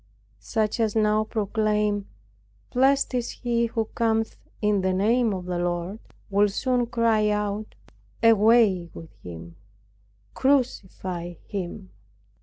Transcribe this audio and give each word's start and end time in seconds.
Such 0.39 0.79
as 0.79 0.95
now 0.95 1.23
proclaim, 1.25 2.07
'Blessed 2.73 3.13
is 3.13 3.29
he 3.29 3.67
who 3.67 3.85
cometh 3.93 4.35
in 4.59 4.81
the 4.81 4.93
name 4.93 5.31
of 5.31 5.45
the 5.45 5.59
Lord,' 5.59 5.99
will 6.31 6.49
soon 6.49 6.87
cry 6.87 7.29
out, 7.29 7.75
'Away 8.23 8.89
with 8.95 9.13
him, 9.23 9.57
crucify 10.33 11.35
him.'" 11.45 11.91